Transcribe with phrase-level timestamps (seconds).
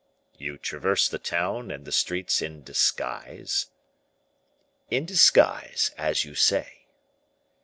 [0.39, 3.67] "You traverse the town and the streets in disguise?"
[4.89, 6.87] "In disguise, as you say."